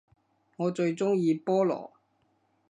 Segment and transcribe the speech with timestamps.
[0.55, 1.91] 我最鍾意菠蘿